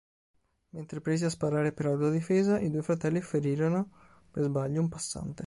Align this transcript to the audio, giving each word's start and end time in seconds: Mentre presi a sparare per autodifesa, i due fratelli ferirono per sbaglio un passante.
Mentre 0.71 0.99
presi 0.99 1.25
a 1.25 1.29
sparare 1.29 1.73
per 1.73 1.85
autodifesa, 1.85 2.59
i 2.59 2.71
due 2.71 2.81
fratelli 2.81 3.21
ferirono 3.21 3.91
per 4.31 4.43
sbaglio 4.45 4.81
un 4.81 4.89
passante. 4.89 5.39